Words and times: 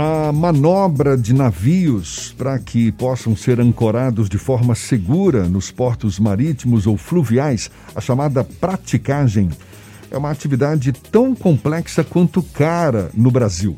A 0.00 0.30
manobra 0.30 1.16
de 1.16 1.34
navios 1.34 2.32
para 2.38 2.56
que 2.60 2.92
possam 2.92 3.34
ser 3.34 3.60
ancorados 3.60 4.28
de 4.28 4.38
forma 4.38 4.76
segura 4.76 5.48
nos 5.48 5.72
portos 5.72 6.20
marítimos 6.20 6.86
ou 6.86 6.96
fluviais, 6.96 7.68
a 7.96 8.00
chamada 8.00 8.44
praticagem, 8.44 9.48
é 10.08 10.16
uma 10.16 10.30
atividade 10.30 10.92
tão 10.92 11.34
complexa 11.34 12.04
quanto 12.04 12.40
cara 12.44 13.10
no 13.12 13.28
Brasil. 13.28 13.76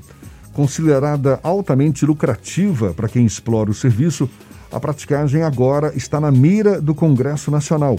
Considerada 0.53 1.41
altamente 1.43 2.05
lucrativa 2.05 2.93
para 2.93 3.09
quem 3.09 3.25
explora 3.25 3.71
o 3.71 3.75
serviço, 3.75 4.29
a 4.71 4.79
praticagem 4.79 5.43
agora 5.43 5.91
está 5.97 6.21
na 6.21 6.31
mira 6.31 6.83
do 6.83 6.95
Congresso 6.95 7.51
Nacional. 7.51 7.99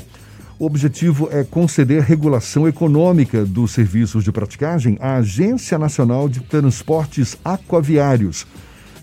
O 0.61 0.65
objetivo 0.67 1.27
é 1.31 1.43
conceder 1.43 2.03
regulação 2.03 2.67
econômica 2.67 3.43
dos 3.43 3.71
serviços 3.71 4.23
de 4.23 4.31
praticagem 4.31 4.95
à 5.01 5.15
Agência 5.15 5.75
Nacional 5.75 6.29
de 6.29 6.39
Transportes 6.39 7.35
Aquaviários, 7.43 8.45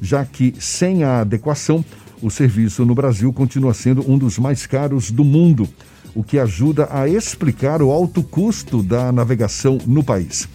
já 0.01 0.25
que, 0.25 0.55
sem 0.61 1.03
a 1.03 1.23
adequação, 1.23 1.85
o 2.23 2.31
serviço 2.31 2.85
no 2.85 2.95
Brasil 2.95 3.33
continua 3.33 3.75
sendo 3.75 4.09
um 4.09 4.17
dos 4.17 4.39
mais 4.39 4.67
caros 4.67 5.11
do 5.11 5.25
mundo, 5.25 5.69
o 6.15 6.23
que 6.23 6.39
ajuda 6.39 6.87
a 6.93 7.09
explicar 7.09 7.83
o 7.83 7.91
alto 7.91 8.23
custo 8.23 8.81
da 8.81 9.11
navegação 9.11 9.79
no 9.85 10.05
país. 10.05 10.49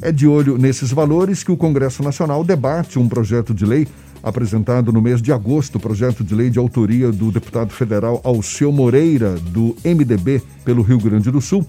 É 0.00 0.12
de 0.12 0.28
olho 0.28 0.56
nesses 0.56 0.92
valores 0.92 1.42
que 1.42 1.50
o 1.50 1.56
Congresso 1.56 2.00
Nacional 2.00 2.44
debate 2.44 2.96
um 2.96 3.08
projeto 3.08 3.52
de 3.52 3.66
lei 3.66 3.88
apresentado 4.24 4.90
no 4.90 5.02
mês 5.02 5.20
de 5.20 5.30
agosto, 5.30 5.78
projeto 5.78 6.24
de 6.24 6.34
lei 6.34 6.48
de 6.48 6.58
autoria 6.58 7.12
do 7.12 7.30
deputado 7.30 7.70
federal 7.70 8.22
Alceu 8.24 8.72
Moreira, 8.72 9.34
do 9.34 9.76
MDB, 9.84 10.42
pelo 10.64 10.82
Rio 10.82 10.98
Grande 10.98 11.30
do 11.30 11.42
Sul, 11.42 11.64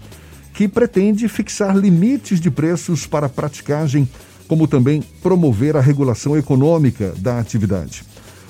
que 0.53 0.65
pretende 0.65 1.27
fixar 1.27 1.75
limites 1.75 2.39
de 2.39 2.49
preços 2.49 3.05
para 3.05 3.27
praticagem, 3.27 4.07
como 4.47 4.69
também 4.69 5.03
promover 5.21 5.75
a 5.75 5.81
regulação 5.81 6.37
econômica 6.37 7.13
da 7.17 7.39
atividade. 7.39 8.03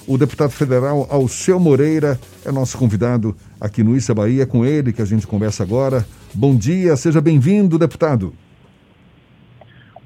O 0.06 0.20
deputado 0.20 0.52
federal 0.52 1.08
Alceu 1.09 1.59
Moreira 1.59 2.19
é 2.45 2.52
nosso 2.52 2.78
convidado 2.78 3.36
aqui 3.59 3.84
no 3.84 3.97
Issa 3.97 4.14
Bahia, 4.14 4.44
é 4.44 4.45
com 4.45 4.64
ele 4.64 4.94
que 4.94 5.02
a 5.02 5.06
gente 5.06 5.25
conversa 5.25 5.64
agora. 5.64 6.06
Bom 6.31 6.56
dia, 6.56 6.95
seja 6.95 7.19
bem-vindo, 7.19 7.80
deputado. 7.80 8.31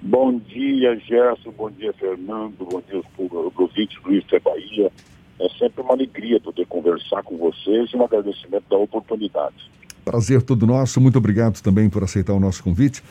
Bom 0.02 0.38
dia, 0.38 0.97
Gerson. 0.97 1.52
Bom 1.52 1.69
dia, 1.69 1.92
Fernando. 1.94 2.55
Bom 2.58 2.81
dia 2.81 3.02
do 3.17 4.14
Isto 4.14 4.36
é 4.36 4.39
Bahia. 4.39 4.91
É 5.39 5.50
sempre 5.58 5.81
uma 5.81 5.94
alegria 5.94 6.39
poder 6.39 6.66
conversar 6.67 7.22
com 7.23 7.38
vocês 7.38 7.91
e 7.91 7.97
um 7.97 8.03
agradecimento 8.03 8.64
da 8.69 8.78
oportunidade. 8.78 9.69
Prazer 10.06 10.41
todo 10.41 10.66
nosso. 10.66 11.02
Muito 11.02 11.17
obrigado 11.17 11.61
também 11.61 11.89
por 11.89 12.03
aceitar 12.03 12.33
o 12.33 12.39
nosso 12.39 12.64
convite. 12.64 13.03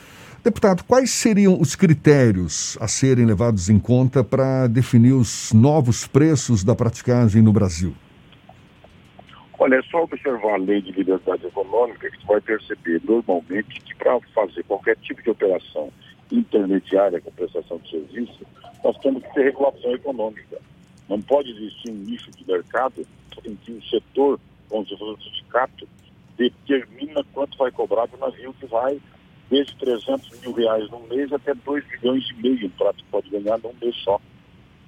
Deputado, 0.42 0.82
quais 0.84 1.10
seriam 1.10 1.60
os 1.60 1.76
critérios 1.76 2.78
a 2.80 2.88
serem 2.88 3.26
levados 3.26 3.68
em 3.68 3.78
conta 3.78 4.24
para 4.24 4.66
definir 4.66 5.12
os 5.12 5.52
novos 5.52 6.06
preços 6.06 6.64
da 6.64 6.74
praticagem 6.74 7.42
no 7.42 7.52
Brasil? 7.52 7.94
Olha, 9.58 9.76
é 9.76 9.82
só 9.82 10.04
observar 10.04 10.54
a 10.54 10.56
lei 10.56 10.80
de 10.80 10.92
liberdade 10.92 11.44
econômica 11.44 12.08
que 12.10 12.16
você 12.18 12.26
vai 12.26 12.40
perceber 12.40 13.02
normalmente 13.04 13.80
que 13.80 13.94
para 13.96 14.18
fazer 14.34 14.62
qualquer 14.64 14.96
tipo 14.98 15.22
de 15.22 15.30
operação 15.30 15.90
intermediária 16.30 17.20
com 17.20 17.30
prestação 17.32 17.78
de 17.78 17.90
serviço, 17.90 18.46
nós 18.84 18.96
temos 18.98 19.22
que 19.22 19.34
ter 19.34 19.44
regulação 19.44 19.92
econômica. 19.92 20.60
Não 21.08 21.20
pode 21.22 21.50
existir 21.50 21.90
um 21.90 21.94
nicho 21.94 22.30
de 22.30 22.46
mercado 22.46 23.06
em 23.44 23.54
que 23.56 23.72
o 23.72 23.82
setor, 23.84 24.38
se 24.68 24.96
fosse 24.96 25.02
o 25.02 25.22
sindicato, 25.22 25.88
determina 26.36 27.24
quanto 27.32 27.56
vai 27.56 27.70
cobrar 27.70 28.06
do 28.06 28.16
navio 28.18 28.54
que 28.54 28.66
vai 28.66 29.00
desde 29.50 29.74
300 29.76 30.40
mil 30.40 30.52
reais 30.52 30.90
no 30.90 31.00
mês 31.00 31.32
até 31.32 31.54
2 31.54 31.84
milhões 31.88 32.30
e 32.30 32.34
meio 32.34 32.66
um 32.66 32.70
prato 32.70 33.02
pode 33.10 33.30
ganhar 33.30 33.58
num 33.58 33.74
mês 33.80 33.96
só. 34.04 34.20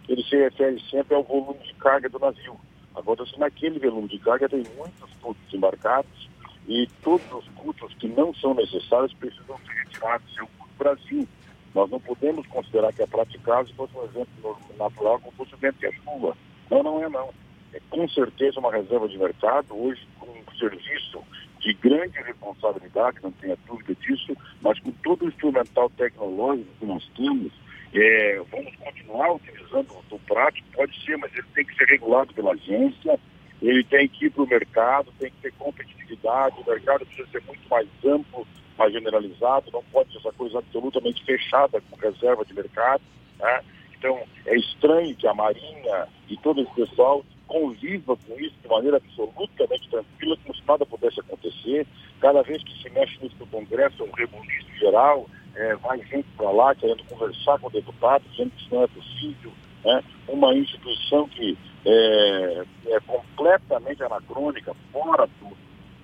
Ele 0.08 0.22
se 0.24 0.36
refere 0.36 0.80
sempre 0.90 1.14
ao 1.14 1.22
volume 1.22 1.58
de 1.60 1.74
carga 1.74 2.08
do 2.08 2.18
navio. 2.18 2.56
Agora, 2.94 3.24
se 3.24 3.38
naquele 3.38 3.78
volume 3.78 4.08
de 4.08 4.18
carga 4.18 4.48
tem 4.48 4.64
muitos 4.76 5.10
custos 5.22 5.54
embarcados 5.54 6.28
e 6.68 6.88
todos 7.02 7.24
os 7.32 7.48
custos 7.54 7.94
que 7.94 8.08
não 8.08 8.34
são 8.34 8.54
necessários 8.54 9.14
precisam 9.14 9.56
ser 9.58 9.72
retirados. 9.84 10.36
Eu 10.36 10.48
Brasil. 10.80 11.28
Nós 11.74 11.88
não 11.90 12.00
podemos 12.00 12.46
considerar 12.48 12.92
que 12.92 13.02
a 13.02 13.06
praticagem 13.06 13.74
fosse 13.74 13.96
um 13.96 14.04
exemplo 14.04 14.58
natural 14.76 15.20
como 15.20 15.36
fosse 15.36 15.54
o 15.54 15.58
vento 15.58 15.76
e 15.82 15.86
a 15.86 15.92
chuva. 15.92 16.36
Não, 16.70 16.82
não 16.82 17.04
é 17.04 17.08
não. 17.08 17.30
É 17.72 17.80
com 17.88 18.08
certeza 18.08 18.58
uma 18.58 18.72
reserva 18.72 19.08
de 19.08 19.16
mercado, 19.16 19.66
hoje 19.70 20.00
com 20.18 20.26
um 20.26 20.58
serviço 20.58 21.22
de 21.60 21.74
grande 21.74 22.18
responsabilidade, 22.22 23.18
não 23.22 23.30
tenha 23.32 23.56
dúvida 23.66 23.94
disso, 23.94 24.34
mas 24.60 24.78
com 24.80 24.90
todo 24.90 25.24
o 25.24 25.28
instrumental 25.28 25.90
tecnológico 25.90 26.68
que 26.80 26.86
nós 26.86 27.08
temos, 27.16 27.52
é, 27.92 28.40
vamos 28.50 28.74
continuar 28.76 29.34
utilizando 29.34 29.88
o 30.10 30.18
prático, 30.20 30.66
pode 30.74 31.04
ser, 31.04 31.16
mas 31.18 31.32
ele 31.34 31.46
tem 31.54 31.64
que 31.64 31.74
ser 31.74 31.84
regulado 31.84 32.32
pela 32.32 32.52
agência, 32.52 33.20
ele 33.60 33.84
tem 33.84 34.08
que 34.08 34.26
ir 34.26 34.30
para 34.30 34.42
o 34.42 34.48
mercado, 34.48 35.12
tem 35.18 35.30
que 35.30 35.36
ter 35.42 35.52
competitividade, 35.58 36.56
o 36.60 36.70
mercado 36.70 37.04
precisa 37.04 37.28
ser 37.28 37.42
muito 37.46 37.68
mais 37.68 37.86
amplo, 38.04 38.46
mais 38.80 38.94
generalizado, 38.94 39.70
não 39.70 39.84
pode 39.92 40.10
ser 40.10 40.18
essa 40.18 40.32
coisa 40.32 40.58
absolutamente 40.58 41.22
fechada 41.22 41.82
com 41.82 41.96
reserva 41.96 42.42
de 42.46 42.54
mercado. 42.54 43.02
Né? 43.38 43.60
Então, 43.98 44.18
é 44.46 44.56
estranho 44.56 45.14
que 45.14 45.26
a 45.26 45.34
Marinha 45.34 46.08
e 46.30 46.36
todo 46.38 46.62
esse 46.62 46.72
pessoal 46.72 47.22
conviva 47.46 48.16
com 48.16 48.40
isso 48.40 48.54
de 48.62 48.68
maneira 48.68 48.96
absolutamente 48.96 49.90
tranquila, 49.90 50.36
como 50.42 50.54
se 50.54 50.62
nada 50.66 50.86
pudesse 50.86 51.20
acontecer. 51.20 51.86
Cada 52.20 52.42
vez 52.42 52.62
que 52.62 52.82
se 52.82 52.88
mexe 52.88 53.18
nisso 53.22 53.36
no 53.38 53.46
Congresso, 53.48 54.02
é 54.02 54.06
um 54.06 54.12
rebuliço 54.12 54.70
geral, 54.78 55.28
é, 55.54 55.76
vai 55.76 55.98
gente 56.06 56.28
para 56.38 56.50
lá 56.50 56.74
querendo 56.74 57.04
conversar 57.04 57.58
com 57.58 57.66
o 57.66 57.70
deputado, 57.70 58.24
dizendo 58.30 58.50
que 58.52 58.62
isso 58.62 58.74
não 58.74 58.82
é 58.84 58.86
possível. 58.86 59.52
Né? 59.84 60.04
Uma 60.26 60.54
instituição 60.54 61.28
que 61.28 61.58
é, 61.84 62.64
é 62.86 63.00
completamente 63.00 64.02
anacrônica, 64.02 64.74
fora 64.90 65.26
do, 65.26 65.48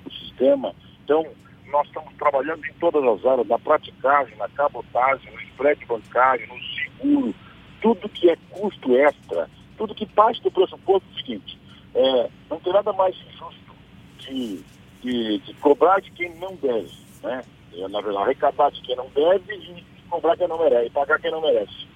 do 0.05 0.13
sistema. 0.13 0.75
Então, 1.05 1.25
nós 1.71 1.87
estamos 1.89 2.13
trabalhando 2.15 2.65
em 2.65 2.73
todas 2.75 3.03
as 3.05 3.27
áreas, 3.27 3.47
na 3.47 3.59
praticagem, 3.59 4.37
na 4.37 4.49
cabotagem, 4.51 5.33
no 5.33 5.41
spread 5.41 5.85
bancário, 5.87 6.47
no 6.49 6.61
seguro, 6.63 7.35
tudo 7.81 8.09
que 8.09 8.31
é 8.31 8.37
custo 8.51 8.97
extra, 8.97 9.51
tudo 9.77 9.95
que 9.95 10.07
parte 10.07 10.43
do 10.43 10.51
pressuposto 10.51 11.09
do 11.09 11.17
seguinte, 11.17 11.59
é, 11.95 12.31
não 12.49 12.61
tem 12.61 12.73
nada 12.73 12.93
mais 12.93 13.17
injusto 13.17 13.75
de, 14.19 14.63
de, 15.03 15.39
de, 15.39 15.55
cobrar 15.55 16.01
de 16.01 16.11
quem 16.13 16.35
não 16.37 16.55
deve, 16.57 16.91
né? 17.23 17.43
É, 17.75 17.89
na 17.89 18.01
verdade, 18.01 18.25
arrecadar 18.25 18.71
de 18.71 18.81
quem 18.83 18.97
não 18.97 19.09
deve 19.11 19.55
e 19.55 19.85
cobrar 20.09 20.37
quem 20.37 20.49
não 20.49 20.59
merece, 20.59 20.87
e 20.87 20.91
pagar 20.91 21.21
quem 21.21 21.31
não 21.31 21.41
merece. 21.41 21.87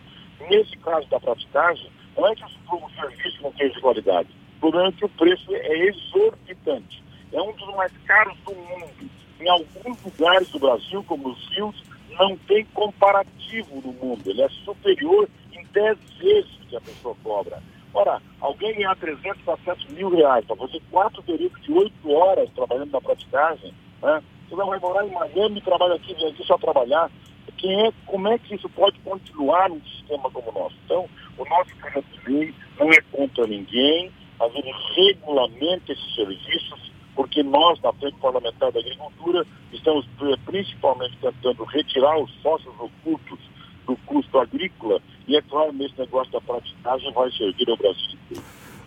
Nesse 0.48 0.76
caso 0.78 1.06
da 1.08 1.20
praticagem, 1.20 1.90
não 2.16 2.26
é 2.26 2.34
que 2.34 2.44
o 2.44 2.90
serviço 2.90 3.42
não 3.42 3.52
tenha 3.52 3.70
de 3.70 3.80
qualidade, 3.80 4.28
é 4.62 4.92
que 4.92 5.04
o 5.04 5.08
preço 5.08 5.54
é 5.54 5.78
exorbitante. 5.86 7.02
É 7.32 7.40
um 7.40 7.52
dos 7.52 7.74
mais 7.76 7.92
caros 8.06 8.36
do 8.44 8.54
mundo 8.54 9.10
em 9.40 9.48
alguns 9.48 10.02
lugares 10.04 10.48
do 10.50 10.58
Brasil, 10.58 11.02
como 11.04 11.30
os 11.30 11.48
rios, 11.48 11.82
não 12.18 12.36
tem 12.36 12.64
comparativo 12.66 13.80
no 13.84 13.92
mundo. 13.92 14.22
Ele 14.26 14.42
é 14.42 14.48
superior 14.64 15.28
em 15.52 15.64
10 15.72 15.98
vezes 16.20 16.50
que 16.68 16.76
a 16.76 16.80
pessoa 16.80 17.16
cobra. 17.22 17.62
Ora, 17.92 18.20
alguém 18.40 18.74
ganhar 18.74 18.94
300, 18.96 19.42
400 19.42 19.86
mil 19.88 20.10
reais 20.10 20.44
para 20.44 20.56
fazer 20.56 20.80
quatro 20.90 21.22
períodos 21.22 21.60
de 21.62 21.72
8 21.72 22.10
horas 22.10 22.50
trabalhando 22.54 22.92
na 22.92 23.00
praticagem, 23.00 23.74
né? 24.02 24.22
você 24.48 24.56
não 24.56 24.66
vai 24.66 24.78
morar 24.78 25.06
em 25.06 25.12
Miami 25.12 25.60
trabalha 25.60 25.94
aqui, 25.94 26.14
vem 26.14 26.28
aqui 26.28 26.44
só 26.44 26.56
trabalhar. 26.58 27.10
Quem 27.56 27.86
é, 27.86 27.92
como 28.06 28.28
é 28.28 28.38
que 28.38 28.54
isso 28.54 28.68
pode 28.70 28.98
continuar 29.00 29.68
num 29.68 29.82
sistema 29.82 30.30
como 30.30 30.50
o 30.50 30.62
nosso? 30.62 30.76
Então, 30.84 31.08
o 31.36 31.44
nosso 31.44 31.76
projeto 31.76 32.06
de 32.06 32.32
lei 32.32 32.54
não 32.78 32.90
é 32.90 33.00
contra 33.12 33.46
ninguém, 33.46 34.10
mas 34.38 34.54
ele 34.54 34.72
regulamenta 34.94 35.92
esses 35.92 36.14
serviços 36.14 36.89
porque 37.14 37.42
nós, 37.42 37.80
na 37.82 37.92
Frente 37.92 38.16
Parlamentar 38.20 38.72
da 38.72 38.80
Agricultura, 38.80 39.46
estamos 39.72 40.06
eh, 40.22 40.36
principalmente 40.46 41.16
tentando 41.20 41.64
retirar 41.64 42.18
os 42.18 42.30
sócios 42.42 42.74
ocultos 42.78 43.38
do 43.86 43.96
custo 44.06 44.38
agrícola 44.38 45.00
e, 45.26 45.36
é 45.36 45.42
claro, 45.42 45.72
nesse 45.72 45.98
negócio 45.98 46.32
da 46.32 46.40
praticagem 46.40 47.12
vai 47.12 47.30
servir 47.32 47.68
ao 47.68 47.76
Brasil. 47.76 48.18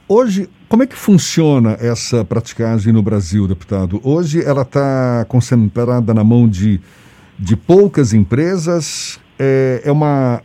Hoje, 0.07 0.49
como 0.67 0.83
é 0.83 0.87
que 0.87 0.95
funciona 0.95 1.77
essa 1.79 2.25
praticagem 2.25 2.91
no 2.91 3.01
Brasil, 3.01 3.47
deputado? 3.47 4.01
Hoje 4.03 4.43
ela 4.43 4.63
está 4.63 5.25
concentrada 5.27 6.13
na 6.13 6.23
mão 6.23 6.47
de, 6.47 6.81
de 7.39 7.55
poucas 7.55 8.13
empresas, 8.13 9.19
é, 9.39 9.81
é, 9.85 9.91
uma, 9.91 10.41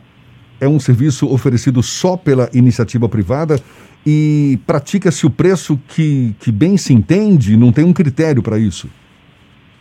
é 0.61 0.67
um 0.67 0.79
serviço 0.79 1.31
oferecido 1.31 1.83
só 1.83 2.15
pela 2.15 2.49
iniciativa 2.53 3.09
privada 3.09 3.61
e 4.05 4.59
pratica-se 4.65 5.25
o 5.25 5.29
preço 5.29 5.77
que, 5.89 6.33
que 6.39 6.51
bem 6.51 6.77
se 6.77 6.93
entende? 6.93 7.57
Não 7.57 7.71
tem 7.71 7.83
um 7.83 7.93
critério 7.93 8.41
para 8.41 8.57
isso? 8.57 8.89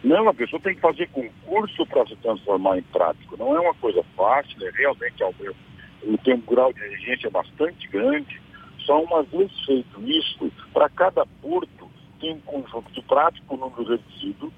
Não, 0.02 0.28
a 0.28 0.34
pessoa 0.34 0.60
tem 0.60 0.74
que 0.74 0.80
fazer 0.80 1.08
concurso 1.08 1.84
para 1.86 2.06
se 2.06 2.16
transformar 2.16 2.78
em 2.78 2.82
prático. 2.82 3.36
Não 3.36 3.56
é 3.56 3.60
uma 3.60 3.74
coisa 3.74 4.02
fácil, 4.16 4.56
é 4.66 4.70
realmente 4.70 5.22
ao 5.22 5.34
meu, 5.40 5.54
tem 6.24 6.34
um 6.34 6.40
grau 6.40 6.72
de 6.72 6.82
exigência 6.84 7.30
bastante 7.30 7.88
grande. 7.88 8.40
Só 8.80 9.02
uma 9.02 9.22
vez 9.22 9.50
feito 9.66 10.02
isso, 10.02 10.50
para 10.72 10.88
cada 10.88 11.26
porto 11.42 11.88
tem 12.20 12.34
um 12.34 12.40
conjunto 12.40 12.90
de 12.92 13.02
prático, 13.02 13.54
um 13.54 13.58
número 13.58 13.84
reduzido. 13.84 14.52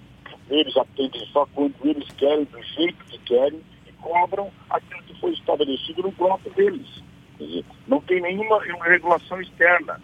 Eles 0.49 0.77
atendem 0.77 1.27
só 1.33 1.47
quando 1.55 1.75
eles 1.85 2.09
querem, 2.17 2.45
do 2.45 2.63
jeito 2.63 3.05
que 3.05 3.19
querem, 3.19 3.61
e 3.87 3.93
cobram 4.01 4.51
aquilo 4.69 5.03
que 5.03 5.21
foi 5.21 5.33
estabelecido 5.33 6.03
no 6.03 6.11
bloco 6.13 6.51
deles. 6.51 7.03
Não 7.87 8.01
tem 8.01 8.21
nenhuma 8.21 8.61
regulação 8.85 9.41
externa. 9.41 10.01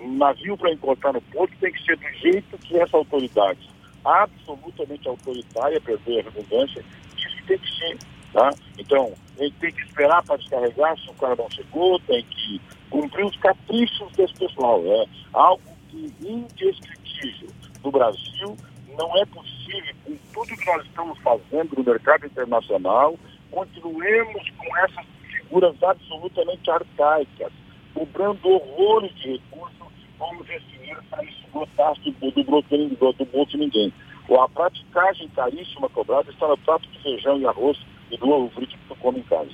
Um 0.00 0.16
navio 0.16 0.56
para 0.56 0.72
importar 0.72 1.12
no 1.12 1.20
porto 1.20 1.54
tem 1.60 1.72
que 1.72 1.82
ser 1.84 1.96
do 1.96 2.08
jeito 2.18 2.58
que 2.58 2.78
essa 2.78 2.96
autoridade, 2.96 3.68
absolutamente 4.04 5.08
autoritária, 5.08 5.80
perder 5.80 6.20
a 6.20 6.30
redundância, 6.30 6.84
diz 7.16 7.34
que 7.34 7.46
tem 7.46 7.58
que 7.58 7.78
ser. 7.78 7.98
Tá? 8.32 8.50
Então, 8.78 9.12
ele 9.38 9.54
tem 9.60 9.72
que 9.72 9.82
esperar 9.82 10.22
para 10.24 10.36
descarregar 10.36 10.98
se 10.98 11.08
o 11.08 11.14
cara 11.14 11.36
não 11.36 11.48
chegou, 11.50 12.00
tem 12.00 12.22
que 12.24 12.60
cumprir 12.90 13.24
os 13.24 13.36
caprichos 13.36 14.12
desse 14.12 14.34
pessoal. 14.34 14.82
É 14.84 15.06
algo 15.32 15.62
que 15.88 16.12
indescritível 16.20 17.48
do 17.82 17.90
Brasil 17.90 18.56
não 18.98 19.16
é 19.16 19.24
possível, 19.26 19.94
com 20.04 20.16
tudo 20.32 20.56
que 20.56 20.66
nós 20.66 20.84
estamos 20.84 21.18
fazendo 21.20 21.74
no 21.76 21.84
mercado 21.84 22.26
internacional, 22.26 23.18
continuemos 23.50 24.50
com 24.50 24.76
essas 24.78 25.06
figuras 25.54 25.76
absolutamente 25.82 26.68
arcaicas, 26.68 27.52
cobrando 27.94 28.48
horrores 28.48 29.14
de 29.14 29.32
recursos, 29.32 29.86
vamos 30.18 30.46
dinheiro 30.46 31.00
para 31.08 31.24
esgotar 31.24 31.94
do, 32.02 32.30
do, 32.32 32.42
do, 32.42 33.12
do 33.12 33.24
bolso 33.26 33.52
de 33.52 33.58
ninguém. 33.58 33.92
Ou 34.28 34.40
a 34.40 34.48
praticagem 34.48 35.28
caríssima 35.28 35.88
cobrada 35.90 36.30
está 36.30 36.48
no 36.48 36.58
prato 36.58 36.88
de 36.88 36.98
feijão 37.00 37.38
e 37.38 37.46
arroz 37.46 37.78
e 38.10 38.16
do 38.16 38.28
ovo 38.28 38.50
frito 38.50 38.72
que 38.72 38.88
tu 38.88 38.96
come 38.96 39.20
em 39.20 39.22
casa. 39.22 39.52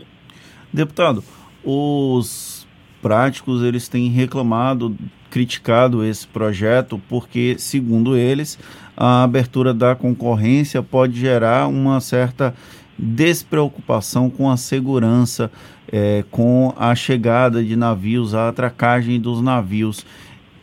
Deputado, 0.73 1.23
os 1.63 2.67
práticos 3.03 3.63
eles 3.63 3.89
têm 3.89 4.09
reclamado, 4.09 4.97
criticado 5.31 6.05
esse 6.05 6.27
projeto 6.27 7.01
porque, 7.09 7.57
segundo 7.59 8.17
eles, 8.17 8.59
a 8.97 9.25
abertura 9.25 9.75
da 9.75 9.95
concorrência 9.95 10.83
pode 10.83 11.19
gerar 11.19 11.67
uma 11.67 12.01
certa 12.01 12.55
despreocupação 13.01 14.29
com 14.29 14.51
a 14.51 14.57
segurança, 14.59 15.51
é, 15.91 16.23
com 16.31 16.75
a 16.77 16.95
chegada 16.95 17.65
de 17.65 17.75
navios, 17.75 18.35
a 18.35 18.49
atracagem 18.49 19.19
dos 19.19 19.41
navios. 19.41 20.05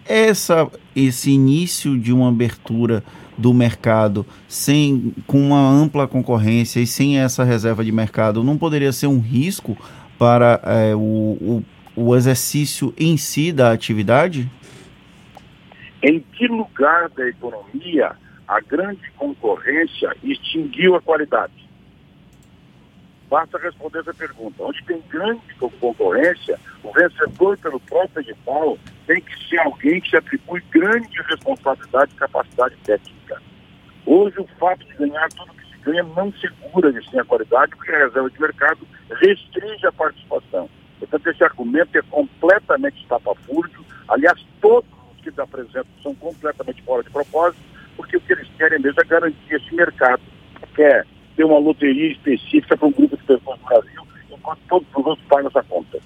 Essa, 0.06 0.70
esse 0.96 1.32
início 1.32 1.98
de 1.98 2.14
uma 2.14 2.30
abertura 2.30 3.04
do 3.38 3.54
mercado 3.54 4.26
sem 4.48 5.14
com 5.26 5.40
uma 5.40 5.60
ampla 5.60 6.08
concorrência 6.08 6.80
e 6.80 6.88
sem 6.88 7.20
essa 7.20 7.44
reserva 7.44 7.84
de 7.84 7.92
mercado 7.92 8.44
não 8.44 8.58
poderia 8.58 8.92
ser 8.92 9.08
um 9.08 9.20
risco 9.20 9.78
para 10.18 10.60
é, 10.64 10.96
o, 10.96 11.00
o, 11.00 11.64
o 11.96 12.16
exercício 12.16 12.94
em 12.98 13.18
si 13.18 13.52
da 13.52 13.72
atividade? 13.72 14.50
Em 16.02 16.20
que 16.20 16.48
lugar 16.48 17.10
da 17.10 17.28
economia 17.28 18.16
a 18.48 18.62
grande 18.62 19.12
concorrência 19.18 20.16
extinguiu 20.24 20.96
a 20.96 21.02
qualidade? 21.02 21.67
Basta 23.30 23.58
responder 23.58 24.00
essa 24.00 24.14
pergunta. 24.14 24.64
Onde 24.64 24.84
tem 24.86 25.02
grande 25.10 25.42
concorrência, 25.80 26.58
o 26.84 26.92
vencedor 26.94 27.58
pelo 27.58 27.80
próprio 27.82 28.22
edital 28.22 28.78
tem 29.06 29.22
que 29.22 29.50
ser 29.50 29.60
alguém 29.60 30.00
que 30.00 30.10
se 30.10 30.18
atribui 30.18 30.62
grande 30.72 31.22
responsabilidade 31.24 32.12
e 32.14 32.18
capacidade 32.18 32.76
técnica. 32.84 33.42
Hoje, 34.06 34.40
o 34.40 34.48
fato 34.58 34.86
de 34.86 34.94
ganhar 34.94 35.28
tudo 35.30 35.52
que 35.54 35.70
se 35.70 35.78
ganha 35.80 36.04
não 36.04 36.32
segura 36.34 36.94
de 36.94 37.10
sim 37.10 37.20
a 37.20 37.26
qualidade, 37.26 37.76
porque 37.76 37.92
a 37.92 38.06
reserva 38.06 38.30
de 38.30 38.40
mercado 38.40 38.88
restringe 39.10 39.86
a 39.86 39.92
participação. 39.92 40.70
Portanto, 41.00 41.28
esse 41.28 41.44
argumento 41.44 41.98
é 41.98 42.02
completamente 42.04 43.02
estapafúrdio. 43.02 43.86
Aliás, 44.08 44.42
todos 44.62 44.90
os 45.14 45.22
que 45.22 45.42
apresentam 45.42 45.86
são 46.02 46.16
completamente 46.16 46.82
fora 46.84 47.04
de 47.04 47.10
propósito, 47.10 47.62
porque 47.98 48.16
o 48.16 48.22
que 48.22 48.32
eles 48.32 48.48
querem 48.58 48.80
mesmo 48.80 49.02
é 49.02 49.06
garantir 49.06 49.54
esse 49.54 49.76
mercado, 49.76 50.22
quer 50.74 51.06
ter 51.38 51.46
uma 51.46 51.60
loteria 51.60 52.12
específica 52.12 52.76
para 52.76 52.88
um 52.88 52.92
grupo 52.92 53.16
de 53.16 53.24
pessoas 53.24 53.60
no 53.60 53.66
Brasil, 53.68 54.02
enquanto 54.32 54.60
todos 54.68 54.88
os 54.90 55.06
outros 55.06 55.28
pagam 55.30 55.48
essa 55.48 55.64
conta. 55.64 56.00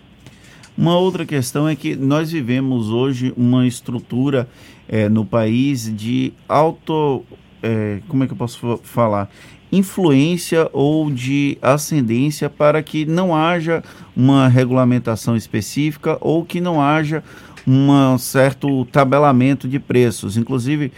Uma 0.77 0.97
outra 0.97 1.25
questão 1.25 1.67
é 1.67 1.75
que 1.75 1.95
nós 1.95 2.31
vivemos 2.31 2.89
hoje 2.89 3.33
uma 3.37 3.65
estrutura 3.65 4.47
é, 4.87 5.07
no 5.07 5.25
país 5.25 5.93
de 5.95 6.33
auto. 6.47 7.23
É, 7.63 7.99
como 8.07 8.23
é 8.23 8.27
que 8.27 8.33
eu 8.33 8.37
posso 8.37 8.77
falar? 8.83 9.29
Influência 9.71 10.69
ou 10.73 11.09
de 11.09 11.57
ascendência 11.61 12.49
para 12.49 12.81
que 12.83 13.05
não 13.05 13.33
haja 13.33 13.83
uma 14.15 14.47
regulamentação 14.47 15.35
específica 15.35 16.17
ou 16.19 16.43
que 16.43 16.59
não 16.59 16.81
haja 16.81 17.23
um 17.67 18.17
certo 18.17 18.85
tabelamento 18.85 19.67
de 19.67 19.79
preços. 19.79 20.35
Inclusive, 20.35 20.91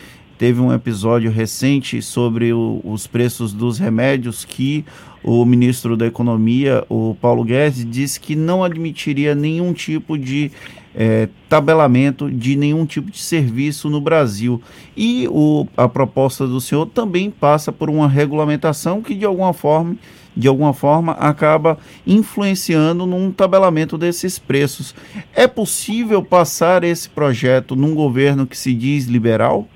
Teve 0.43 0.59
um 0.59 0.73
episódio 0.73 1.31
recente 1.31 2.01
sobre 2.01 2.51
o, 2.51 2.81
os 2.83 3.07
preços 3.07 3.53
dos 3.53 3.79
remédios 3.79 4.43
que 4.43 4.83
o 5.23 5.45
ministro 5.45 5.95
da 5.95 6.05
Economia, 6.05 6.83
o 6.89 7.15
Paulo 7.21 7.45
Guedes, 7.45 7.89
disse 7.89 8.19
que 8.19 8.35
não 8.35 8.61
admitiria 8.61 9.33
nenhum 9.33 9.71
tipo 9.71 10.17
de 10.17 10.51
é, 10.93 11.29
tabelamento 11.47 12.29
de 12.29 12.57
nenhum 12.57 12.85
tipo 12.85 13.09
de 13.09 13.19
serviço 13.19 13.89
no 13.89 14.01
Brasil. 14.01 14.61
E 14.97 15.29
o, 15.31 15.65
a 15.77 15.87
proposta 15.87 16.45
do 16.45 16.59
senhor 16.59 16.87
também 16.87 17.31
passa 17.31 17.71
por 17.71 17.89
uma 17.89 18.09
regulamentação 18.09 19.01
que, 19.01 19.15
de 19.15 19.23
alguma 19.23 19.53
forma, 19.53 19.95
de 20.35 20.49
alguma 20.49 20.73
forma, 20.73 21.13
acaba 21.13 21.77
influenciando 22.05 23.05
num 23.05 23.31
tabelamento 23.31 23.97
desses 23.97 24.37
preços. 24.37 24.93
É 25.33 25.47
possível 25.47 26.21
passar 26.21 26.83
esse 26.83 27.09
projeto 27.09 27.77
num 27.77 27.95
governo 27.95 28.45
que 28.45 28.57
se 28.57 28.73
diz 28.73 29.05
liberal? 29.05 29.69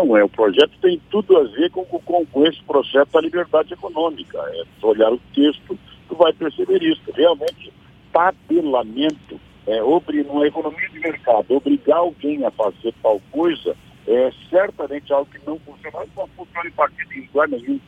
Não, 0.00 0.16
é, 0.16 0.24
o 0.24 0.28
projeto 0.30 0.72
tem 0.80 0.98
tudo 1.10 1.36
a 1.36 1.42
ver 1.44 1.70
com, 1.70 1.84
com, 1.84 2.24
com 2.24 2.46
esse 2.46 2.62
projeto 2.62 3.10
da 3.12 3.20
liberdade 3.20 3.74
econômica. 3.74 4.38
É, 4.38 4.86
olhar 4.86 5.12
o 5.12 5.20
texto, 5.34 5.78
tu 6.08 6.14
vai 6.16 6.32
perceber 6.32 6.82
isso. 6.82 7.02
Realmente, 7.14 7.70
tabelamento, 8.10 9.38
é, 9.66 9.82
obri, 9.82 10.24
numa 10.24 10.46
economia 10.46 10.88
de 10.88 11.00
mercado, 11.00 11.54
obrigar 11.54 11.98
alguém 11.98 12.42
a 12.46 12.50
fazer 12.50 12.94
tal 13.02 13.20
coisa 13.30 13.76
é 14.08 14.32
certamente 14.48 15.12
algo 15.12 15.30
que 15.30 15.38
não 15.46 15.58
funciona, 15.58 16.06
não 16.16 16.26
funciona 16.28 16.68
em 16.68 16.72
partido 16.72 17.12
em 17.12 17.26
lugar 17.26 17.48
nenhum. 17.48 17.78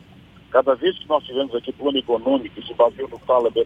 Cada 0.51 0.75
vez 0.75 0.97
que 0.99 1.09
nós 1.09 1.23
tivemos 1.23 1.55
aqui 1.55 1.73
plano 1.73 1.97
econômico 1.97 2.59
e 2.59 2.63
se 2.63 2.75
baseou 2.75 3.09
no 3.09 3.17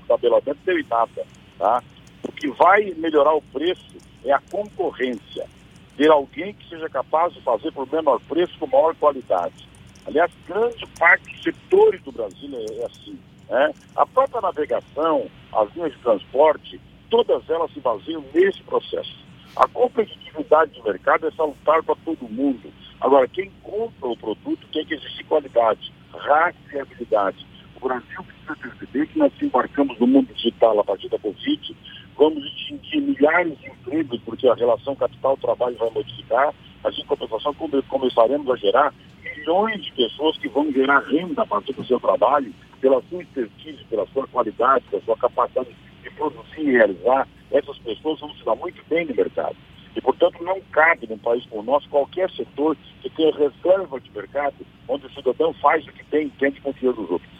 tabelamento, 0.08 0.58
deu 0.66 0.80
em 0.80 0.86
nada. 0.90 1.26
Tá? 1.60 1.84
O 2.24 2.32
que 2.32 2.48
vai 2.52 2.94
melhorar 2.98 3.34
o 3.34 3.42
preço 3.42 3.98
é 4.24 4.32
a 4.32 4.40
concorrência 4.50 5.57
ter 5.98 6.12
alguém 6.12 6.54
que 6.54 6.70
seja 6.70 6.88
capaz 6.88 7.34
de 7.34 7.42
fazer 7.42 7.72
por 7.72 7.92
menor 7.92 8.22
preço 8.22 8.58
com 8.60 8.68
maior 8.68 8.96
qualidade. 8.96 9.68
Aliás, 10.06 10.32
grande 10.48 10.86
parte 10.98 11.30
dos 11.30 11.44
setores 11.44 12.02
do 12.04 12.12
Brasil 12.12 12.50
é, 12.54 12.82
é 12.82 12.86
assim. 12.86 13.20
Né? 13.50 13.74
A 13.96 14.06
própria 14.06 14.40
navegação, 14.40 15.28
as 15.52 15.74
linhas 15.76 15.92
de 15.92 16.00
transporte, 16.00 16.80
todas 17.10 17.50
elas 17.50 17.72
se 17.74 17.80
baseiam 17.80 18.24
nesse 18.34 18.62
processo. 18.64 19.26
A 19.56 19.68
competitividade 19.68 20.72
de 20.74 20.84
mercado 20.84 21.28
é 21.28 21.32
salutar 21.32 21.82
para 21.84 21.96
todo 22.06 22.30
mundo. 22.30 22.72
Agora, 23.02 23.28
quem 23.28 23.52
compra 23.64 24.08
o 24.08 24.18
produto 24.18 24.68
tem 24.72 24.86
que 24.86 24.94
existir 24.94 25.24
qualidade, 25.24 25.92
rastreabilidade. 26.14 27.46
O 27.76 27.88
Brasil 27.88 28.24
precisa 28.24 28.56
perceber 28.56 29.08
que 29.08 29.20
nós 29.20 29.32
embarcamos 29.42 30.00
no 30.00 30.08
mundo 30.08 30.34
digital 30.34 30.80
a 30.80 30.84
partir 30.84 31.10
da 31.10 31.20
Covid, 31.20 31.76
vamos 32.18 32.44
extinguir 32.44 33.02
milhares 33.02 33.58
de 33.60 33.68
empregos, 33.68 34.20
porque 34.26 34.48
a 34.48 34.56
relação 34.56 34.96
capital-trabalho 34.96 35.78
vai 35.78 35.90
modificar, 35.92 36.54
mas 36.84 36.98
em 36.98 37.06
compensação 37.06 37.54
começaremos 37.54 38.50
a 38.50 38.56
gerar 38.56 38.94
milhões 39.24 39.84
de 39.84 39.92
pessoas 39.94 40.38
que 40.38 40.50
vão 40.50 40.72
gerar 40.72 41.00
renda 41.00 41.44
a 41.44 41.46
partir 41.46 41.74
do 41.74 41.86
seu 41.86 42.00
trabalho, 42.00 42.54
pela 42.82 43.02
sua 43.04 43.22
expertise, 43.22 43.84
pela 43.86 44.06
sua 44.08 44.28
qualidade, 44.28 44.86
pela 44.90 45.02
sua 45.04 45.18
capacidade 45.18 45.70
de 46.04 46.10
produzir 46.12 46.62
e 46.62 46.72
realizar. 46.72 47.28
Essas 47.52 47.78
pessoas 47.80 48.20
vão 48.20 48.34
se 48.34 48.44
dar 48.44 48.56
muito 48.56 48.84
bem 48.90 49.06
no 49.06 49.16
mercado. 49.16 49.56
E, 49.96 50.02
portanto, 50.02 50.44
não 50.44 50.60
cabe 50.72 51.08
num 51.08 51.18
país 51.18 51.44
como 51.48 51.62
o 51.62 51.66
nosso 51.66 51.90
qualquer 51.90 52.30
setor 52.32 52.78
que 53.02 53.10
tenha 53.10 53.36
reserva 53.36 54.00
de 54.00 54.12
mercado, 54.12 54.56
onde 54.88 55.08
o 55.08 55.14
cidadão 55.14 55.54
faz 55.54 55.86
o 55.88 55.92
que 55.92 56.06
tem 56.06 56.28
e 56.28 56.32
tem 56.32 56.52
de 56.52 56.62
confiar 56.62 56.94
nos 56.94 57.10
outros. 57.10 57.37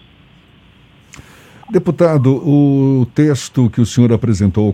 Deputado, 1.70 2.34
o 2.48 3.06
texto 3.14 3.70
que 3.70 3.82
o 3.82 3.86
senhor 3.86 4.14
apresentou 4.14 4.74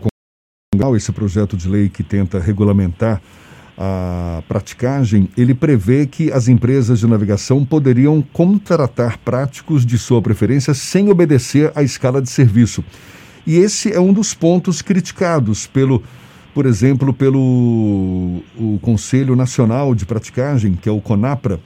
ao 0.79 0.95
esse 0.95 1.11
projeto 1.11 1.57
de 1.57 1.67
lei 1.67 1.89
que 1.89 2.03
tenta 2.03 2.39
regulamentar 2.39 3.19
a 3.75 4.43
praticagem, 4.47 5.27
ele 5.35 5.55
prevê 5.55 6.05
que 6.05 6.31
as 6.31 6.47
empresas 6.47 6.99
de 6.99 7.07
navegação 7.07 7.65
poderiam 7.65 8.21
contratar 8.21 9.17
práticos 9.17 9.83
de 9.83 9.97
sua 9.97 10.21
preferência 10.21 10.75
sem 10.75 11.09
obedecer 11.09 11.71
à 11.73 11.81
escala 11.81 12.21
de 12.21 12.29
serviço. 12.29 12.83
E 13.45 13.55
esse 13.55 13.91
é 13.91 13.99
um 13.99 14.13
dos 14.13 14.35
pontos 14.35 14.83
criticados 14.83 15.65
pelo, 15.65 16.03
por 16.53 16.67
exemplo, 16.67 17.11
pelo 17.11 18.43
o 18.55 18.77
Conselho 18.83 19.35
Nacional 19.35 19.95
de 19.95 20.05
Praticagem, 20.05 20.73
que 20.75 20.87
é 20.87 20.91
o 20.91 21.01
CONAPRA, 21.01 21.59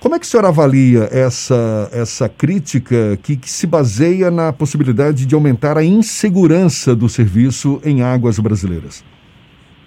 como 0.00 0.14
é 0.14 0.18
que 0.18 0.24
o 0.24 0.28
senhor 0.28 0.46
avalia 0.46 1.08
essa, 1.12 1.90
essa 1.92 2.26
crítica 2.26 3.18
que, 3.22 3.36
que, 3.36 3.50
se 3.50 3.66
baseia 3.66 4.30
na 4.30 4.50
possibilidade 4.50 5.26
de 5.26 5.34
aumentar 5.34 5.76
a 5.76 5.84
insegurança 5.84 6.96
do 6.96 7.06
serviço 7.06 7.80
em 7.84 8.02
águas 8.02 8.38
brasileiras? 8.38 9.04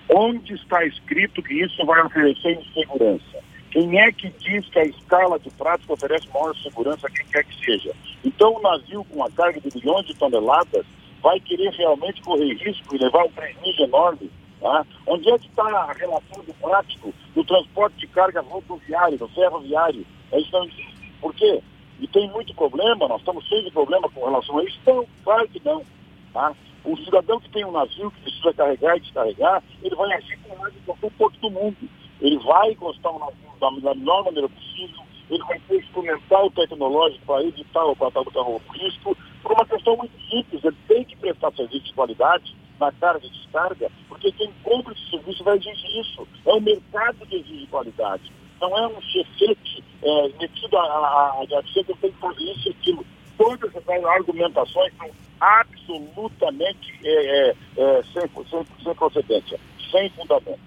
Onde 0.08 0.53
está 0.53 0.86
escrito 0.86 1.41
que 1.41 1.55
isso 1.55 1.84
vai 1.86 2.00
oferecer 2.03 2.60
insegurança? 2.62 3.39
Quem 3.72 4.00
é 4.00 4.12
que 4.12 4.32
diz 4.39 4.63
que 4.67 4.77
a 4.77 4.86
escala 4.86 5.39
de 5.39 5.50
prática 5.50 5.91
oferece 5.91 6.27
maior 6.32 6.55
segurança 6.58 7.08
a 7.08 7.10
quem 7.10 7.25
quer 7.25 7.43
que 7.43 7.65
seja? 7.65 7.91
Então, 8.24 8.55
o 8.55 8.62
navio 8.62 9.03
com 9.05 9.15
uma 9.15 9.32
carga 9.32 9.60
de 9.60 9.75
milhões 9.75 10.05
de 10.05 10.13
toneladas 10.15 10.86
vai 11.24 11.39
querer 11.39 11.72
realmente 11.72 12.22
correr 12.22 12.53
risco 12.53 12.96
e 12.96 13.00
levar 13.00 13.24
um 13.24 13.32
prejuízo 13.32 13.82
enorme? 13.82 14.29
Tá? 14.63 14.86
Onde 15.05 15.29
é 15.29 15.38
que 15.38 15.48
está 15.48 15.62
a 15.62 15.91
relação 15.91 16.41
do 16.41 16.53
prático 16.53 17.13
do 17.36 17.43
transporte 17.43 17.98
de 17.98 18.08
carga 18.08 18.39
rodoviário, 18.39 19.17
do 19.17 19.27
ferroviário? 19.27 20.05
É 20.32 20.39
isso 20.39 20.53
não 20.53 20.63
existe. 20.63 21.12
Por 21.20 21.36
quê? 21.36 21.62
E 22.00 22.08
tem 22.08 22.32
muito 22.32 22.55
problema, 22.55 23.10
nós 23.10 23.20
estamos 23.20 23.46
cheios 23.46 23.65
de 23.65 23.72
problema 23.72 24.10
com 24.10 24.24
relação 24.24 24.58
a 24.58 24.63
isso? 24.63 24.79
Não, 24.88 25.05
claro 25.25 25.50
que 25.50 25.62
não. 25.65 25.84
Tá? 26.32 26.55
O 26.86 26.96
cidadão 26.96 27.41
que 27.41 27.50
tem 27.50 27.65
um 27.65 27.74
navio 27.74 28.10
que 28.12 28.22
precisa 28.22 28.53
carregar 28.53 28.96
e 28.96 29.01
descarregar, 29.01 29.62
ele 29.84 29.96
vai 29.98 30.13
agir 30.13 30.39
com 30.39 30.55
mais 30.55 30.74
em 30.74 30.79
qualquer 30.86 31.12
porto 31.12 31.38
do 31.41 31.51
mundo. 31.51 31.77
Ele 32.22 32.38
vai 32.39 32.72
encostar 32.72 33.13
o 33.13 33.20
navio 33.20 33.51
da, 33.60 33.93
melhor 33.96 34.24
maneira 34.24 34.48
possível, 34.48 35.03
ele 35.29 35.43
vai 35.43 35.60
ter 35.60 35.79
instrumental 35.79 36.50
tecnológico 36.51 37.25
para 37.25 37.43
evitar 37.43 37.84
o 37.84 37.96
tratado 37.98 38.32
do 38.32 38.62
risco, 38.72 39.17
por 39.41 39.51
uma 39.51 39.65
questão 39.65 39.98
muito 39.98 40.17
simples, 40.29 40.63
ele 40.63 40.77
tem 40.88 41.03
que 41.03 41.17
prestar 41.17 41.51
serviço 41.51 41.84
de 41.84 41.93
qualidade 41.93 42.55
na 42.79 42.91
carga 42.93 43.25
e 43.25 43.29
descarga, 43.29 43.91
porque 44.24 44.32
quem 44.32 44.53
compra 44.63 44.94
esse 44.94 45.10
serviço 45.10 45.44
vai 45.44 45.58
exigir 45.58 46.00
isso. 46.00 46.27
É 46.46 46.53
o 46.53 46.62
mercado 46.62 47.25
que 47.27 47.36
exige 47.36 47.68
qualidade. 47.68 48.32
Não 48.62 48.77
é 48.77 48.88
um 48.88 49.01
chefete 49.01 49.84
é, 50.01 50.30
metido 50.39 50.77
a, 50.77 50.82
a, 50.82 51.63
que 51.63 51.84
tenho 51.84 51.96
que 52.13 52.20
fazer 52.20 52.44
isso 52.44 52.70
e 52.70 52.72
aquilo. 52.72 53.06
Todas 53.38 53.75
essas 53.75 54.06
argumentações 54.06 54.94
são 54.98 55.10
absolutamente 55.42 56.94
é, 57.03 57.50
é, 57.50 57.56
é, 57.77 58.03
sem, 58.03 58.30
sem, 58.50 58.65
sem 58.82 58.96
procedência, 58.96 59.60
sem 59.92 60.10
fundamento. 60.12 60.60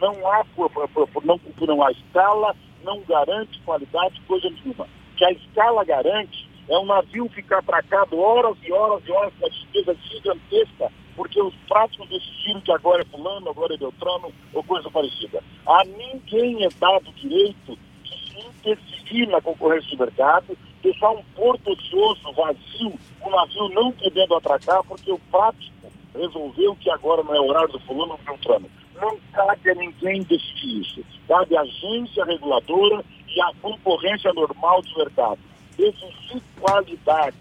Não 0.00 0.26
há, 0.26 0.44
por, 0.56 0.70
por, 0.70 0.88
por, 0.88 1.24
não, 1.26 1.38
não 1.60 1.84
há 1.84 1.92
escala, 1.92 2.56
não 2.82 3.00
garante 3.02 3.60
qualidade, 3.60 4.20
coisa 4.26 4.48
nenhuma. 4.48 4.88
Que 5.16 5.24
a 5.26 5.32
escala 5.32 5.84
garante 5.84 6.48
é 6.68 6.78
um 6.78 6.86
navio 6.86 7.28
ficar 7.28 7.58
atracado 7.58 8.18
horas 8.18 8.56
e 8.62 8.72
horas 8.72 9.02
e 9.06 9.12
horas 9.12 9.32
com 9.38 9.46
a 9.46 9.48
despesa 9.50 9.96
gigantesca, 10.08 10.90
porque 11.16 11.40
os 11.40 11.54
práticos 11.68 12.08
decidiram 12.08 12.60
que 12.60 12.72
agora 12.72 13.02
é 13.02 13.04
fulano, 13.04 13.50
agora 13.50 13.74
é 13.74 13.78
Beltrano, 13.78 14.32
ou 14.52 14.62
coisa 14.64 14.90
parecida. 14.90 15.42
A 15.66 15.84
ninguém 15.84 16.64
é 16.64 16.68
dado 16.78 17.12
direito 17.12 17.78
de 18.02 18.40
interferir 18.40 19.26
na 19.28 19.40
concorrência 19.40 19.90
de 19.90 19.98
mercado, 19.98 20.56
deixar 20.82 21.10
um 21.10 21.22
porto 21.34 21.72
ocioso, 21.72 22.32
vazio, 22.32 22.98
o 23.20 23.28
um 23.28 23.30
navio 23.30 23.68
não 23.70 23.92
podendo 23.92 24.34
atracar, 24.34 24.82
porque 24.84 25.12
o 25.12 25.18
prático 25.30 25.92
resolveu 26.14 26.76
que 26.76 26.90
agora 26.90 27.22
não 27.22 27.34
é 27.34 27.40
horário 27.40 27.72
do 27.72 27.80
fulano 27.80 28.12
ou 28.12 28.18
Beltrano. 28.18 28.68
Não 29.00 29.18
cabe 29.32 29.70
a 29.70 29.74
ninguém 29.74 30.22
decidir 30.22 30.80
isso. 30.80 31.04
Cabe 31.26 31.56
à 31.56 31.62
agência 31.62 32.24
reguladora 32.24 33.04
e 33.28 33.40
à 33.40 33.52
concorrência 33.60 34.32
normal 34.32 34.82
de 34.82 34.96
mercado. 34.96 35.38
Exigir 35.78 36.42
qualidade, 36.60 37.36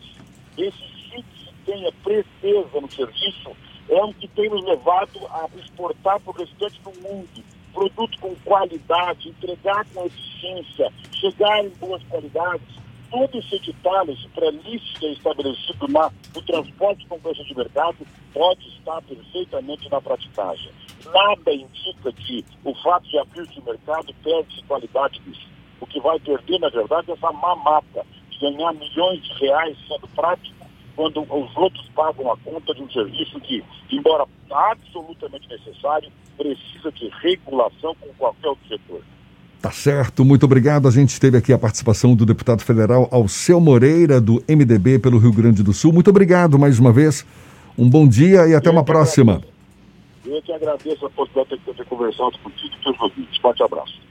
exigir 0.58 1.01
tenha 1.72 1.92
presteza 2.04 2.82
no 2.82 2.92
serviço, 2.92 3.52
é 3.90 4.04
o 4.04 4.14
que 4.14 4.28
tem 4.28 4.50
nos 4.50 4.66
levado 4.66 5.20
a 5.30 5.48
exportar 5.58 6.20
para 6.20 6.32
o 6.32 6.38
restante 6.38 6.82
do 6.82 6.92
mundo 7.02 7.44
produto 7.74 8.20
com 8.20 8.36
qualidade, 8.44 9.30
entregar 9.30 9.86
com 9.94 10.06
eficiência, 10.06 10.92
chegar 11.14 11.64
em 11.64 11.70
boas 11.70 12.04
qualidades. 12.04 12.68
Todo 13.10 13.38
esse 13.38 13.56
edital, 13.56 14.10
esse 14.10 14.28
pré-lista 14.30 15.06
estabelecido 15.06 15.88
na, 15.88 16.12
no 16.36 16.42
transporte 16.42 17.08
com 17.08 17.20
preço 17.20 17.44
de 17.46 17.56
mercado 17.56 17.98
pode 18.34 18.68
estar 18.68 19.02
perfeitamente 19.04 19.90
na 19.90 20.02
praticagem. 20.02 20.72
Nada 21.06 21.54
indica 21.54 22.12
que 22.12 22.44
o 22.66 22.76
fato 22.76 23.08
de 23.08 23.18
abrir-se 23.18 23.60
o 23.60 23.64
mercado 23.64 24.14
perde 24.22 24.64
qualidade 24.64 25.20
disso. 25.22 25.48
O 25.80 25.88
que 25.88 26.00
vai 26.02 26.20
perder, 26.20 26.60
na 26.60 26.70
verdade, 26.70 27.12
é 27.12 27.14
essa 27.14 27.32
mamata 27.32 28.06
de 28.30 28.40
ganhar 28.40 28.74
milhões 28.74 29.24
de 29.24 29.34
reais 29.46 29.78
sendo 29.88 30.08
prático 30.10 30.61
quando 30.96 31.22
os 31.22 31.58
outros 31.58 31.88
pagam 31.96 32.32
a 32.32 32.38
conta 32.38 32.74
de 32.74 32.82
um 32.82 32.90
serviço 32.92 33.40
que, 33.42 33.64
embora 33.92 34.26
absolutamente 34.50 35.48
necessário, 35.50 36.10
precisa 36.38 36.92
de 36.92 37.10
regulação 37.22 37.96
com 38.00 38.08
qualquer 38.18 38.50
outro 38.50 38.68
setor. 38.68 39.02
Tá 39.62 39.70
certo, 39.70 40.26
muito 40.26 40.44
obrigado. 40.44 40.88
A 40.88 40.92
gente 40.92 41.20
teve 41.20 41.38
aqui 41.38 41.54
a 41.54 41.58
participação 41.58 42.16
do 42.16 42.26
deputado 42.26 42.64
federal 42.64 43.08
Alceu 43.12 43.60
Moreira, 43.60 44.20
do 44.20 44.44
MDB 44.50 44.98
pelo 44.98 45.20
Rio 45.20 45.32
Grande 45.32 45.62
do 45.62 45.72
Sul. 45.72 45.94
Muito 45.94 46.10
obrigado 46.10 46.58
mais 46.58 46.80
uma 46.80 46.92
vez. 46.92 47.26
Um 47.78 47.88
bom 47.88 48.08
dia 48.08 48.48
e 48.48 48.56
até 48.56 48.70
Eu 48.70 48.74
uma 48.74 48.84
próxima. 48.84 49.34
Agradeço. 49.34 49.52
Eu 50.26 50.42
que 50.42 50.54
agradeço 50.54 51.06
a 51.06 51.10
possibilidade 51.12 51.62
de 51.62 51.74
ter 51.74 51.86
conversado 51.86 52.38
contigo 52.40 52.74
e 52.74 52.84
com 52.84 52.92
os 52.92 53.02
ouvintes. 53.02 53.38
Forte 53.40 53.64
abraço. 53.64 54.11